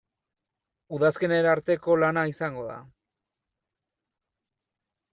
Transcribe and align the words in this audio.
Udazkenera 0.97 1.51
arteko 1.57 1.99
lana 2.05 2.25
izango 2.33 2.65
da. 2.73 2.81